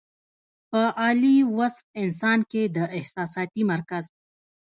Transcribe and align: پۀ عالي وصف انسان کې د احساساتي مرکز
پۀ 0.69 0.81
عالي 1.01 1.35
وصف 1.57 1.85
انسان 2.03 2.39
کې 2.51 2.61
د 2.75 2.77
احساساتي 2.97 3.61
مرکز 3.71 4.03